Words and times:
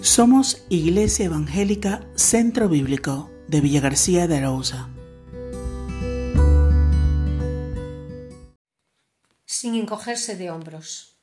Somos 0.00 0.64
Iglesia 0.68 1.24
Evangélica 1.24 2.08
Centro 2.14 2.68
Bíblico 2.68 3.32
de 3.48 3.60
Villa 3.60 3.80
García 3.80 4.28
de 4.28 4.36
Arauza. 4.36 4.88
Sin 9.44 9.74
encogerse 9.74 10.36
de 10.36 10.52
hombros. 10.52 11.16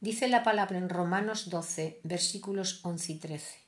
Dice 0.00 0.26
la 0.28 0.42
palabra 0.42 0.78
en 0.78 0.88
Romanos 0.88 1.50
12, 1.50 2.00
versículos 2.02 2.80
11 2.82 3.12
y 3.12 3.18
13. 3.18 3.58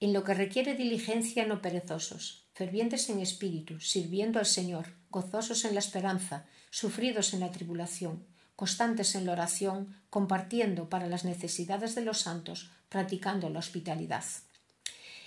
En 0.00 0.14
lo 0.14 0.24
que 0.24 0.32
requiere 0.32 0.74
diligencia 0.74 1.46
no 1.46 1.60
perezosos, 1.60 2.48
fervientes 2.54 3.10
en 3.10 3.20
espíritu, 3.20 3.78
sirviendo 3.78 4.38
al 4.38 4.46
Señor, 4.46 4.96
gozosos 5.10 5.66
en 5.66 5.74
la 5.74 5.80
esperanza, 5.80 6.46
sufridos 6.70 7.34
en 7.34 7.40
la 7.40 7.50
tribulación, 7.50 8.26
constantes 8.62 9.16
en 9.16 9.26
la 9.26 9.32
oración, 9.32 9.92
compartiendo 10.08 10.88
para 10.88 11.08
las 11.08 11.24
necesidades 11.24 11.96
de 11.96 12.02
los 12.02 12.20
santos, 12.20 12.70
practicando 12.88 13.50
la 13.50 13.58
hospitalidad. 13.58 14.22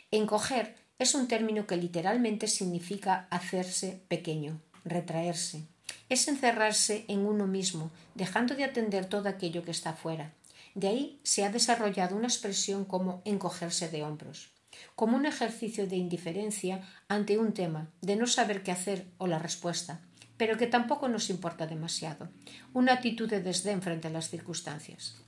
Encoger 0.10 0.78
es 1.00 1.16
un 1.16 1.28
término 1.28 1.68
que 1.68 1.76
literalmente 1.76 2.48
significa 2.48 3.28
hacerse 3.30 4.02
pequeño, 4.08 4.62
retraerse. 4.86 5.64
Es 6.08 6.30
encerrarse 6.30 7.04
en 7.10 7.26
uno 7.26 7.46
mismo, 7.46 7.92
dejando 8.14 8.56
de 8.56 8.64
atender 8.64 9.08
todo 9.08 9.28
aquello 9.28 9.66
que 9.66 9.72
está 9.72 9.92
fuera. 9.92 10.32
De 10.74 10.88
ahí 10.88 11.20
se 11.24 11.44
ha 11.44 11.50
desarrollado 11.50 12.16
una 12.16 12.28
expresión 12.28 12.86
como 12.86 13.22
encogerse 13.26 13.90
de 13.90 14.02
hombros, 14.04 14.52
como 14.96 15.18
un 15.18 15.26
ejercicio 15.26 15.88
de 15.88 15.98
indiferencia 15.98 16.88
ante 17.10 17.38
un 17.38 17.54
tema, 17.54 17.90
de 18.00 18.16
no 18.16 18.28
saber 18.28 18.64
qué 18.64 18.72
hacer 18.72 19.08
o 19.18 19.28
la 19.28 19.40
respuesta, 19.40 20.00
pero 20.38 20.58
que 20.58 20.68
tampoco 20.68 21.08
nos 21.08 21.30
importa 21.30 21.68
demasiado, 21.68 22.30
una 22.74 22.94
actitud 22.94 23.30
de 23.30 23.42
desdén 23.42 23.82
frente 23.82 24.08
a 24.08 24.12
las 24.12 24.30
circunstancias. 24.30 25.22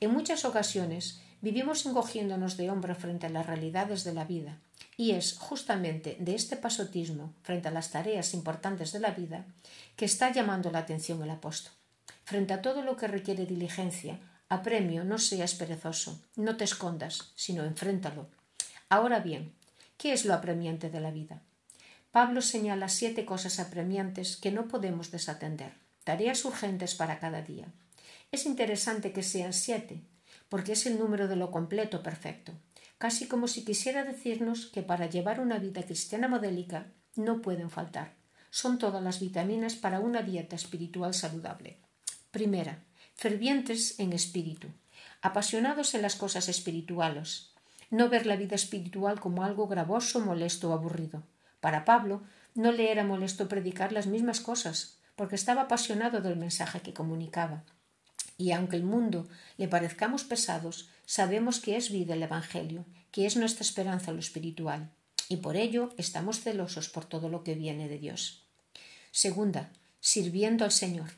En 0.00 0.12
muchas 0.12 0.44
ocasiones 0.44 1.20
vivimos 1.40 1.86
encogiéndonos 1.86 2.56
de 2.56 2.70
hombro 2.70 2.94
frente 2.94 3.26
a 3.26 3.30
las 3.30 3.46
realidades 3.46 4.04
de 4.04 4.14
la 4.14 4.24
vida, 4.24 4.58
y 4.96 5.12
es 5.12 5.36
justamente 5.38 6.16
de 6.20 6.34
este 6.34 6.56
pasotismo 6.56 7.32
frente 7.42 7.68
a 7.68 7.70
las 7.70 7.90
tareas 7.90 8.34
importantes 8.34 8.92
de 8.92 9.00
la 9.00 9.10
vida 9.10 9.46
que 9.96 10.04
está 10.04 10.32
llamando 10.32 10.70
la 10.70 10.80
atención 10.80 11.22
el 11.22 11.30
apóstol. 11.30 11.72
Frente 12.24 12.52
a 12.52 12.62
todo 12.62 12.82
lo 12.82 12.96
que 12.96 13.08
requiere 13.08 13.46
diligencia, 13.46 14.18
apremio, 14.48 15.04
no 15.04 15.18
seas 15.18 15.54
perezoso, 15.54 16.20
no 16.36 16.56
te 16.56 16.64
escondas, 16.64 17.32
sino 17.34 17.64
enfréntalo. 17.64 18.28
Ahora 18.88 19.20
bien, 19.20 19.52
¿qué 19.96 20.12
es 20.12 20.24
lo 20.24 20.34
apremiante 20.34 20.90
de 20.90 21.00
la 21.00 21.10
vida? 21.10 21.42
Pablo 22.12 22.42
señala 22.42 22.88
siete 22.88 23.24
cosas 23.24 23.60
apremiantes 23.60 24.36
que 24.36 24.50
no 24.50 24.66
podemos 24.66 25.12
desatender, 25.12 25.74
tareas 26.02 26.44
urgentes 26.44 26.96
para 26.96 27.20
cada 27.20 27.40
día. 27.42 27.66
Es 28.32 28.46
interesante 28.46 29.12
que 29.12 29.22
sean 29.22 29.52
siete, 29.52 30.02
porque 30.48 30.72
es 30.72 30.86
el 30.86 30.98
número 30.98 31.28
de 31.28 31.36
lo 31.36 31.52
completo 31.52 32.02
perfecto, 32.02 32.52
casi 32.98 33.28
como 33.28 33.46
si 33.46 33.64
quisiera 33.64 34.02
decirnos 34.02 34.66
que 34.66 34.82
para 34.82 35.06
llevar 35.06 35.38
una 35.38 35.58
vida 35.58 35.84
cristiana 35.84 36.26
modélica 36.26 36.86
no 37.14 37.40
pueden 37.42 37.70
faltar. 37.70 38.14
Son 38.50 38.78
todas 38.78 39.02
las 39.02 39.20
vitaminas 39.20 39.76
para 39.76 40.00
una 40.00 40.22
dieta 40.22 40.56
espiritual 40.56 41.14
saludable. 41.14 41.78
Primera, 42.32 42.82
fervientes 43.14 44.00
en 44.00 44.12
espíritu, 44.12 44.66
apasionados 45.22 45.94
en 45.94 46.02
las 46.02 46.16
cosas 46.16 46.48
espirituales, 46.48 47.52
no 47.90 48.08
ver 48.08 48.26
la 48.26 48.34
vida 48.34 48.56
espiritual 48.56 49.20
como 49.20 49.44
algo 49.44 49.68
gravoso, 49.68 50.18
molesto 50.18 50.70
o 50.70 50.72
aburrido, 50.72 51.22
para 51.60 51.84
Pablo 51.84 52.22
no 52.54 52.72
le 52.72 52.90
era 52.90 53.04
molesto 53.04 53.48
predicar 53.48 53.92
las 53.92 54.06
mismas 54.06 54.40
cosas, 54.40 54.96
porque 55.16 55.36
estaba 55.36 55.62
apasionado 55.62 56.20
del 56.20 56.36
mensaje 56.36 56.80
que 56.80 56.94
comunicaba. 56.94 57.64
Y 58.38 58.52
aunque 58.52 58.76
el 58.76 58.84
mundo 58.84 59.28
le 59.58 59.68
parezcamos 59.68 60.24
pesados, 60.24 60.88
sabemos 61.04 61.60
que 61.60 61.76
es 61.76 61.90
vida 61.90 62.14
el 62.14 62.22
Evangelio, 62.22 62.86
que 63.10 63.26
es 63.26 63.36
nuestra 63.36 63.62
esperanza 63.62 64.12
lo 64.12 64.18
espiritual, 64.18 64.90
y 65.28 65.36
por 65.36 65.56
ello 65.56 65.90
estamos 65.98 66.40
celosos 66.40 66.88
por 66.88 67.04
todo 67.04 67.28
lo 67.28 67.44
que 67.44 67.54
viene 67.54 67.88
de 67.88 67.98
Dios. 67.98 68.46
Segunda, 69.12 69.70
sirviendo 70.00 70.64
al 70.64 70.72
Señor, 70.72 71.10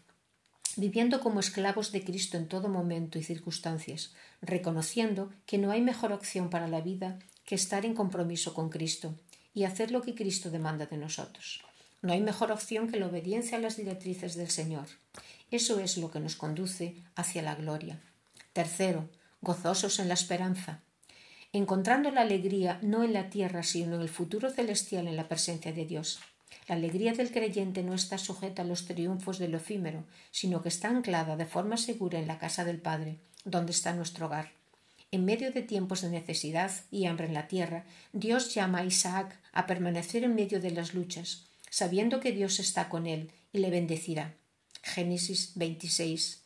viviendo 0.76 1.20
como 1.20 1.40
esclavos 1.40 1.92
de 1.92 2.02
Cristo 2.02 2.36
en 2.36 2.48
todo 2.48 2.68
momento 2.68 3.18
y 3.18 3.22
circunstancias, 3.22 4.14
reconociendo 4.40 5.30
que 5.46 5.58
no 5.58 5.70
hay 5.70 5.80
mejor 5.80 6.12
opción 6.12 6.50
para 6.50 6.66
la 6.66 6.80
vida 6.80 7.18
que 7.44 7.54
estar 7.54 7.84
en 7.84 7.94
compromiso 7.94 8.54
con 8.54 8.68
Cristo 8.68 9.14
y 9.54 9.64
hacer 9.64 9.90
lo 9.90 10.02
que 10.02 10.14
Cristo 10.14 10.50
demanda 10.50 10.86
de 10.86 10.96
nosotros. 10.96 11.62
No 12.00 12.12
hay 12.12 12.20
mejor 12.20 12.50
opción 12.50 12.90
que 12.90 12.98
la 12.98 13.06
obediencia 13.06 13.58
a 13.58 13.60
las 13.60 13.76
directrices 13.76 14.34
del 14.34 14.50
Señor. 14.50 14.86
Eso 15.50 15.78
es 15.78 15.98
lo 15.98 16.10
que 16.10 16.20
nos 16.20 16.36
conduce 16.36 16.96
hacia 17.14 17.42
la 17.42 17.54
gloria. 17.54 18.00
Tercero, 18.52 19.08
gozosos 19.40 19.98
en 19.98 20.08
la 20.08 20.14
esperanza, 20.14 20.80
encontrando 21.52 22.10
la 22.10 22.22
alegría 22.22 22.78
no 22.82 23.04
en 23.04 23.12
la 23.12 23.28
tierra, 23.28 23.62
sino 23.62 23.96
en 23.96 24.02
el 24.02 24.08
futuro 24.08 24.50
celestial 24.50 25.06
en 25.06 25.16
la 25.16 25.28
presencia 25.28 25.72
de 25.72 25.84
Dios. 25.84 26.20
La 26.68 26.76
alegría 26.76 27.12
del 27.12 27.30
creyente 27.30 27.82
no 27.82 27.94
está 27.94 28.18
sujeta 28.18 28.62
a 28.62 28.64
los 28.64 28.86
triunfos 28.86 29.38
del 29.38 29.54
efímero, 29.54 30.04
sino 30.30 30.62
que 30.62 30.68
está 30.68 30.88
anclada 30.88 31.36
de 31.36 31.46
forma 31.46 31.76
segura 31.76 32.18
en 32.18 32.26
la 32.26 32.38
casa 32.38 32.64
del 32.64 32.80
Padre, 32.80 33.18
donde 33.44 33.72
está 33.72 33.92
nuestro 33.92 34.26
hogar. 34.26 34.52
En 35.12 35.26
medio 35.26 35.52
de 35.52 35.60
tiempos 35.60 36.00
de 36.00 36.08
necesidad 36.08 36.72
y 36.90 37.04
hambre 37.04 37.26
en 37.26 37.34
la 37.34 37.46
tierra, 37.46 37.84
Dios 38.14 38.54
llama 38.54 38.78
a 38.78 38.84
Isaac 38.86 39.38
a 39.52 39.66
permanecer 39.66 40.24
en 40.24 40.34
medio 40.34 40.58
de 40.58 40.70
las 40.70 40.94
luchas, 40.94 41.44
sabiendo 41.68 42.18
que 42.18 42.32
Dios 42.32 42.58
está 42.58 42.88
con 42.88 43.06
él 43.06 43.30
y 43.52 43.58
le 43.58 43.68
bendecirá. 43.68 44.34
Génesis 44.82 45.52
26, 45.56 46.40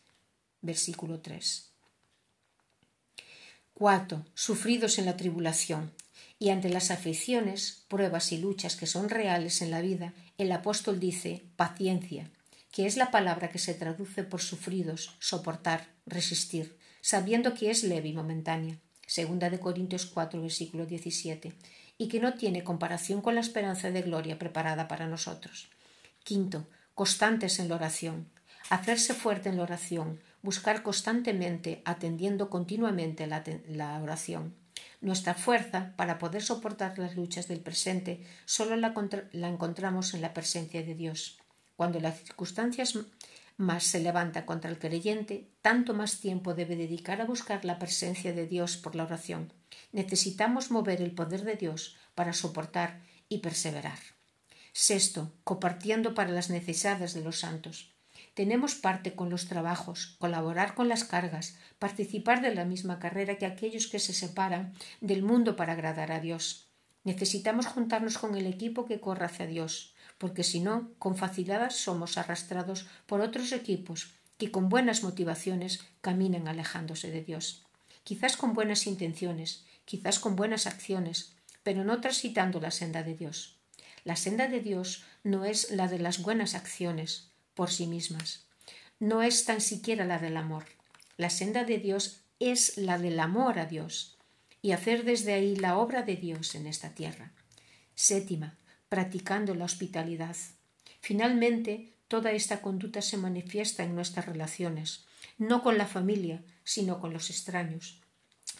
versículo 0.63 1.21
3. 1.21 1.71
Cuarto, 3.73 4.27
sufridos 4.35 4.99
en 4.99 5.07
la 5.07 5.17
tribulación. 5.17 5.93
Y 6.41 6.51
ante 6.51 6.69
las 6.69 6.91
aflicciones, 6.91 7.85
pruebas 7.87 8.33
y 8.33 8.39
luchas 8.39 8.75
que 8.75 8.87
son 8.87 9.09
reales 9.09 9.63
en 9.63 9.71
la 9.71 9.81
vida, 9.81 10.13
el 10.39 10.51
apóstol 10.51 10.99
dice 10.99 11.45
paciencia, 11.55 12.31
que 12.73 12.87
es 12.87 12.97
la 12.97 13.13
palabra 13.13 13.49
que 13.49 13.61
se 13.61 13.75
traduce 13.75 14.25
por 14.25 14.43
sufridos, 14.43 15.15
soportar, 15.21 15.87
resistir, 16.05 16.77
sabiendo 17.07 17.55
que 17.55 17.71
es 17.71 17.85
leve 17.85 18.09
y 18.09 18.13
momentánea. 18.13 18.81
Segunda 19.07 19.49
de 19.49 19.61
Corintios 19.61 20.07
4, 20.07 20.43
versículo 20.43 20.87
17, 20.87 21.53
y 21.99 22.09
que 22.09 22.19
no 22.19 22.35
tiene 22.35 22.65
comparación 22.65 23.23
con 23.23 23.37
la 23.37 23.43
esperanza 23.43 23.93
de 23.93 24.03
gloria 24.03 24.41
preparada 24.41 24.89
para 24.89 25.07
nosotros. 25.07 25.69
Quinto, 26.25 26.67
constantes 26.97 27.61
en 27.61 27.69
la 27.69 27.77
oración. 27.77 28.29
Hacerse 28.71 29.15
fuerte 29.15 29.49
en 29.51 29.57
la 29.57 29.63
oración, 29.63 30.19
buscar 30.43 30.83
constantemente, 30.83 31.81
atendiendo 31.85 32.51
continuamente 32.51 33.29
la, 33.29 33.45
la 33.69 34.03
oración. 34.03 34.57
Nuestra 35.01 35.35
fuerza 35.35 35.93
para 35.95 36.19
poder 36.19 36.43
soportar 36.43 36.99
las 36.99 37.15
luchas 37.15 37.47
del 37.47 37.61
presente 37.61 38.27
solo 38.47 38.75
la, 38.75 38.93
la 39.31 39.49
encontramos 39.49 40.13
en 40.15 40.23
la 40.23 40.35
presencia 40.35 40.83
de 40.83 40.97
Dios. 40.97 41.39
Cuando 41.77 42.01
las 42.01 42.19
circunstancias 42.19 42.99
más 43.57 43.85
se 43.85 44.01
levanta 44.01 44.45
contra 44.45 44.71
el 44.71 44.79
creyente, 44.79 45.51
tanto 45.63 45.95
más 45.95 46.21
tiempo 46.21 46.55
debe 46.55 46.77
dedicar 46.77 47.21
a 47.21 47.25
buscar 47.25 47.65
la 47.65 47.79
presencia 47.79 48.33
de 48.33 48.47
Dios 48.47 48.77
por 48.77 48.95
la 48.95 49.05
oración. 49.05 49.53
Necesitamos 49.93 50.71
mover 50.71 51.01
el 51.01 51.13
poder 51.13 51.45
de 51.45 51.57
Dios 51.57 51.97
para 52.15 52.33
soportar 52.33 53.03
y 53.29 53.39
perseverar. 53.39 53.99
Sexto, 54.73 55.33
compartiendo 55.43 56.15
para 56.15 56.31
las 56.31 56.51
necesidades 56.51 57.15
de 57.15 57.23
los 57.23 57.41
santos. 57.41 57.95
Tenemos 58.35 58.75
parte 58.75 59.15
con 59.15 59.31
los 59.31 59.47
trabajos, 59.49 60.17
colaborar 60.19 60.75
con 60.75 60.89
las 60.89 61.05
cargas, 61.05 61.57
participar 61.79 62.43
de 62.43 62.55
la 62.55 62.67
misma 62.67 62.99
carrera 62.99 63.39
que 63.39 63.47
aquellos 63.47 63.87
que 63.87 63.99
se 63.99 64.13
separan 64.13 64.75
del 65.01 65.23
mundo 65.23 65.57
para 65.57 65.73
agradar 65.73 66.13
a 66.13 66.21
Dios. 66.21 66.69
Necesitamos 67.05 67.67
juntarnos 67.67 68.19
con 68.19 68.35
el 68.35 68.47
equipo 68.47 68.85
que 68.85 69.01
corre 69.01 69.25
hacia 69.25 69.47
Dios, 69.47 69.95
porque 70.19 70.45
si 70.45 70.61
no, 70.61 70.93
con 70.99 71.17
facilidad 71.17 71.71
somos 71.71 72.19
arrastrados 72.19 72.87
por 73.07 73.21
otros 73.21 73.53
equipos 73.53 74.15
que 74.39 74.51
con 74.51 74.69
buenas 74.69 75.03
motivaciones 75.03 75.81
caminan 76.01 76.49
alejándose 76.49 77.11
de 77.11 77.23
Dios. 77.23 77.65
Quizás 78.05 78.37
con 78.37 78.55
buenas 78.55 78.87
intenciones, 78.87 79.65
quizás 79.85 80.19
con 80.19 80.37
buenas 80.37 80.67
acciones, 80.67 81.35
pero 81.63 81.85
no 81.85 82.01
transitando 82.01 82.61
la 82.61 82.71
senda 82.71 83.03
de 83.03 83.15
Dios. 83.15 83.59
La 84.05 84.17
senda 84.17 84.47
de 84.47 84.61
Dios 84.61 85.05
no 85.25 85.45
es 85.45 85.71
la 85.71 85.89
de 85.89 85.99
las 85.99 86.23
buenas 86.23 86.55
acciones 86.55 87.31
por 87.55 87.71
sí 87.71 87.87
mismas, 87.87 88.47
no 88.99 89.23
es 89.23 89.45
tan 89.45 89.61
siquiera 89.61 90.05
la 90.05 90.19
del 90.19 90.37
amor. 90.37 90.65
La 91.17 91.31
senda 91.31 91.65
de 91.65 91.79
Dios 91.79 92.21
es 92.39 92.77
la 92.79 92.99
del 92.99 93.19
amor 93.21 93.59
a 93.59 93.67
Dios 93.67 94.17
y 94.63 94.73
hacer 94.73 95.05
desde 95.05 95.35
ahí 95.35 95.57
la 95.57 95.79
obra 95.79 96.03
de 96.03 96.17
Dios 96.17 96.55
en 96.55 96.67
esta 96.67 96.95
tierra. 96.95 97.33
Séptima, 97.95 98.57
practicando 98.89 99.55
la 99.55 99.65
hospitalidad. 99.65 100.37
Finalmente, 101.01 101.93
toda 102.09 102.33
esta 102.33 102.61
conducta 102.61 103.03
se 103.03 103.17
manifiesta 103.17 103.83
en 103.83 103.95
nuestras 103.95 104.27
relaciones, 104.27 105.07
no 105.39 105.63
con 105.63 105.77
la 105.79 105.87
familia, 105.87 106.43
sino 106.65 107.01
con 107.01 107.13
los 107.13 107.31
extraños. 107.31 108.01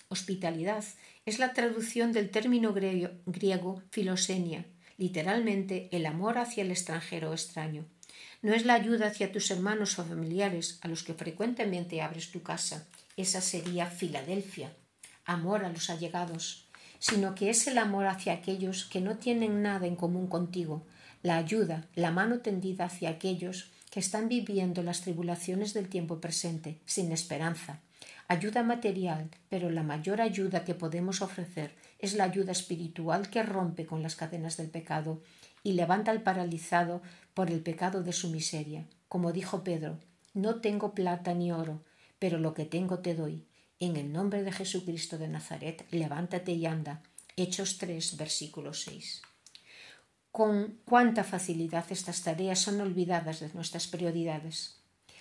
Hospitalidad 0.09 0.85
es 1.25 1.39
la 1.39 1.53
traducción 1.53 2.13
del 2.13 2.31
término 2.31 2.73
griego 2.73 3.83
filosenia, 3.91 4.65
literalmente 4.99 5.89
el 5.93 6.07
amor 6.07 6.39
hacia 6.39 6.63
el 6.63 6.71
extranjero 6.71 7.31
o 7.31 7.35
extraño. 7.35 7.85
No 8.43 8.55
es 8.55 8.65
la 8.65 8.75
ayuda 8.75 9.09
hacia 9.09 9.33
tus 9.33 9.51
hermanos 9.51 9.99
o 9.99 10.05
familiares 10.05 10.79
a 10.83 10.89
los 10.89 11.03
que 11.03 11.15
frecuentemente 11.15 12.03
abres 12.03 12.31
tu 12.31 12.43
casa. 12.43 12.87
Esa 13.17 13.41
sería 13.41 13.87
Filadelfia. 13.87 14.73
amor 15.25 15.65
a 15.65 15.71
los 15.71 15.91
allegados, 15.91 16.66
sino 16.99 17.35
que 17.35 17.51
es 17.51 17.67
el 17.67 17.79
amor 17.79 18.07
hacia 18.07 18.33
aquellos 18.33 18.85
que 18.85 19.01
no 19.01 19.19
tienen 19.19 19.63
nada 19.63 19.87
en 19.87 19.97
común 19.97 20.27
contigo, 20.27 20.87
la 21.23 21.37
ayuda, 21.37 21.87
la 21.95 22.11
mano 22.11 22.39
tendida 22.41 22.85
hacia 22.85 23.11
aquellos 23.11 23.71
que 23.91 24.01
están 24.01 24.29
viviendo 24.29 24.83
las 24.83 25.01
tribulaciones 25.01 25.75
del 25.75 25.89
tiempo 25.89 26.21
presente, 26.21 26.79
sin 26.85 27.13
esperanza. 27.13 27.81
Ayuda 28.29 28.63
material, 28.63 29.31
pero 29.49 29.71
la 29.71 29.83
mayor 29.83 30.21
ayuda 30.21 30.65
que 30.65 30.75
podemos 30.75 31.23
ofrecer 31.23 31.75
es 31.99 32.15
la 32.15 32.25
ayuda 32.25 32.53
espiritual 32.53 33.31
que 33.31 33.43
rompe 33.43 33.87
con 33.87 34.03
las 34.03 34.17
cadenas 34.17 34.57
del 34.57 34.69
pecado 34.69 35.23
y 35.63 35.73
levanta 35.73 36.11
al 36.11 36.23
paralizado 36.23 37.03
por 37.35 37.51
el 37.51 37.61
pecado 37.61 38.03
de 38.03 38.13
su 38.13 38.31
miseria. 38.31 38.87
Como 39.09 39.33
dijo 39.33 39.65
Pedro, 39.65 39.99
no 40.35 40.61
tengo 40.61 40.95
plata 40.95 41.35
ni 41.35 41.51
oro, 41.53 41.83
pero 42.19 42.39
lo 42.39 42.53
que 42.53 42.65
tengo 42.65 42.99
te 42.99 43.15
doy. 43.15 43.45
En 43.79 43.97
el 43.97 44.11
nombre 44.11 44.43
de 44.43 44.53
Jesucristo 44.53 45.19
de 45.19 45.29
Nazaret, 45.29 45.87
levántate 45.91 46.53
y 46.53 46.65
anda. 46.65 47.03
Hechos 47.37 47.77
3, 47.77 48.17
versículo 48.17 48.73
6. 48.73 49.21
Con 50.33 50.79
cuánta 50.87 51.25
facilidad 51.25 51.85
estas 51.91 52.23
tareas 52.23 52.59
son 52.59 52.81
olvidadas 52.81 53.41
de 53.41 53.51
nuestras 53.53 53.87
prioridades. 53.87 54.79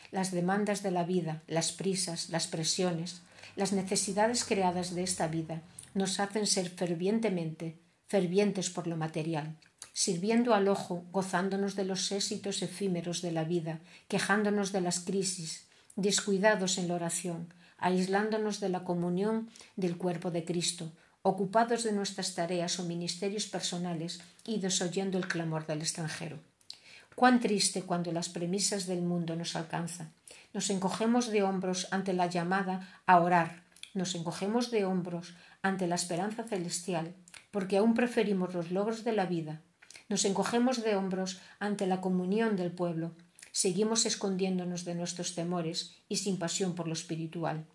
Las 0.09 0.31
demandas 0.31 0.83
de 0.83 0.91
la 0.91 1.03
vida, 1.03 1.43
las 1.47 1.73
prisas, 1.73 2.29
las 2.29 2.47
presiones, 2.47 3.23
las 3.57 3.73
necesidades 3.73 4.45
creadas 4.45 4.95
de 4.95 5.03
esta 5.03 5.27
vida 5.27 5.61
nos 5.93 6.21
hacen 6.21 6.47
ser 6.47 6.69
fervientemente, 6.69 7.77
fervientes 8.07 8.69
por 8.69 8.87
lo 8.87 8.95
material, 8.95 9.57
sirviendo 9.91 10.53
al 10.53 10.69
ojo, 10.69 11.03
gozándonos 11.11 11.75
de 11.75 11.83
los 11.83 12.09
éxitos 12.13 12.61
efímeros 12.61 13.21
de 13.21 13.33
la 13.33 13.43
vida, 13.43 13.81
quejándonos 14.07 14.71
de 14.71 14.79
las 14.79 15.01
crisis, 15.01 15.67
descuidados 15.97 16.77
en 16.77 16.87
la 16.87 16.95
oración, 16.95 17.53
aislándonos 17.85 18.59
de 18.61 18.69
la 18.69 18.83
comunión 18.83 19.47
del 19.75 19.95
cuerpo 19.95 20.31
de 20.31 20.43
Cristo, 20.43 20.91
ocupados 21.21 21.83
de 21.83 21.91
nuestras 21.91 22.33
tareas 22.33 22.79
o 22.79 22.83
ministerios 22.83 23.45
personales 23.45 24.21
y 24.43 24.59
desoyendo 24.59 25.19
el 25.19 25.27
clamor 25.27 25.67
del 25.67 25.81
extranjero. 25.81 26.39
Cuán 27.13 27.39
triste 27.39 27.83
cuando 27.83 28.11
las 28.11 28.27
premisas 28.27 28.87
del 28.87 29.03
mundo 29.03 29.35
nos 29.35 29.55
alcanzan. 29.55 30.11
Nos 30.51 30.71
encogemos 30.71 31.29
de 31.29 31.43
hombros 31.43 31.87
ante 31.91 32.13
la 32.13 32.25
llamada 32.25 33.03
a 33.05 33.19
orar, 33.19 33.61
nos 33.93 34.15
encogemos 34.15 34.71
de 34.71 34.83
hombros 34.83 35.35
ante 35.61 35.85
la 35.85 35.93
esperanza 35.93 36.41
celestial, 36.43 37.13
porque 37.51 37.77
aún 37.77 37.93
preferimos 37.93 38.55
los 38.55 38.71
logros 38.71 39.03
de 39.03 39.11
la 39.11 39.27
vida. 39.27 39.61
Nos 40.09 40.25
encogemos 40.25 40.81
de 40.81 40.95
hombros 40.95 41.39
ante 41.59 41.85
la 41.85 42.01
comunión 42.01 42.55
del 42.55 42.71
pueblo, 42.71 43.11
seguimos 43.51 44.07
escondiéndonos 44.07 44.85
de 44.85 44.95
nuestros 44.95 45.35
temores 45.35 45.93
y 46.09 46.15
sin 46.15 46.39
pasión 46.39 46.73
por 46.73 46.87
lo 46.87 46.93
espiritual. 46.93 47.67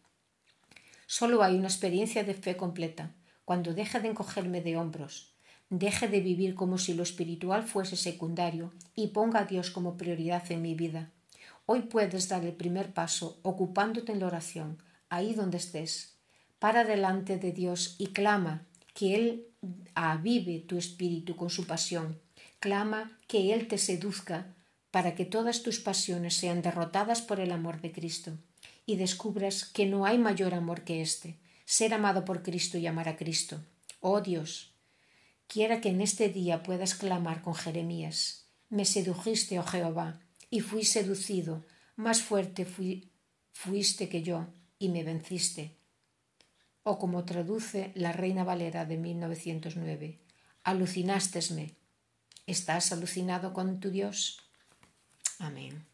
Solo 1.12 1.42
hay 1.42 1.56
una 1.56 1.66
experiencia 1.66 2.22
de 2.22 2.34
fe 2.34 2.56
completa, 2.56 3.12
cuando 3.44 3.74
deje 3.74 3.98
de 3.98 4.06
encogerme 4.06 4.60
de 4.60 4.76
hombros, 4.76 5.34
deje 5.68 6.06
de 6.06 6.20
vivir 6.20 6.54
como 6.54 6.78
si 6.78 6.94
lo 6.94 7.02
espiritual 7.02 7.64
fuese 7.64 7.96
secundario 7.96 8.72
y 8.94 9.08
ponga 9.08 9.40
a 9.40 9.44
Dios 9.44 9.72
como 9.72 9.96
prioridad 9.96 10.44
en 10.52 10.62
mi 10.62 10.76
vida. 10.76 11.10
Hoy 11.66 11.80
puedes 11.82 12.28
dar 12.28 12.44
el 12.44 12.52
primer 12.52 12.94
paso 12.94 13.40
ocupándote 13.42 14.12
en 14.12 14.20
la 14.20 14.28
oración, 14.28 14.80
ahí 15.08 15.34
donde 15.34 15.56
estés. 15.56 16.14
Para 16.60 16.84
delante 16.84 17.38
de 17.38 17.50
Dios 17.50 17.96
y 17.98 18.12
clama 18.12 18.68
que 18.94 19.16
Él 19.16 19.48
avive 19.96 20.60
tu 20.60 20.78
espíritu 20.78 21.34
con 21.34 21.50
su 21.50 21.66
pasión. 21.66 22.20
Clama 22.60 23.18
que 23.26 23.52
Él 23.52 23.66
te 23.66 23.78
seduzca 23.78 24.54
para 24.92 25.16
que 25.16 25.24
todas 25.24 25.64
tus 25.64 25.80
pasiones 25.80 26.36
sean 26.36 26.62
derrotadas 26.62 27.20
por 27.20 27.40
el 27.40 27.50
amor 27.50 27.80
de 27.80 27.90
Cristo 27.90 28.38
y 28.86 28.96
descubras 28.96 29.64
que 29.64 29.86
no 29.86 30.06
hay 30.06 30.18
mayor 30.18 30.54
amor 30.54 30.84
que 30.84 31.02
este, 31.02 31.38
ser 31.64 31.94
amado 31.94 32.24
por 32.24 32.42
Cristo 32.42 32.78
y 32.78 32.86
amar 32.86 33.08
a 33.08 33.16
Cristo. 33.16 33.60
Oh 34.00 34.20
Dios, 34.20 34.72
quiera 35.46 35.80
que 35.80 35.90
en 35.90 36.00
este 36.00 36.28
día 36.28 36.62
puedas 36.62 36.94
clamar 36.94 37.42
con 37.42 37.54
Jeremías, 37.54 38.46
me 38.68 38.84
sedujiste, 38.84 39.58
oh 39.58 39.64
Jehová, 39.64 40.20
y 40.48 40.60
fui 40.60 40.84
seducido, 40.84 41.64
más 41.96 42.22
fuerte 42.22 42.66
fuiste 43.52 44.08
que 44.08 44.22
yo, 44.22 44.46
y 44.78 44.88
me 44.88 45.04
venciste. 45.04 45.76
O 46.82 46.98
como 46.98 47.24
traduce 47.24 47.92
la 47.94 48.12
Reina 48.12 48.42
Valera 48.42 48.86
de 48.86 48.96
1909, 48.96 50.18
alucinástesme. 50.64 51.74
¿Estás 52.46 52.90
alucinado 52.92 53.52
con 53.52 53.80
tu 53.80 53.90
Dios? 53.90 54.40
Amén. 55.38 55.89